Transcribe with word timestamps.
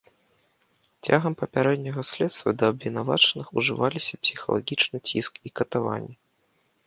Цягам 1.07 1.33
папярэдняга 1.41 2.01
следства 2.11 2.49
да 2.61 2.65
абвінавачаных 2.73 3.51
ужываліся 3.63 4.13
псіхалагічны 4.25 4.97
ціск 5.11 5.33
і 5.51 5.53
катаванні. 5.61 6.15